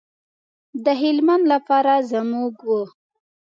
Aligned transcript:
د 0.83 0.85
هلمند 1.01 1.43
لپاره 1.53 1.93
زموږ 2.11 2.53
و. 2.67 2.71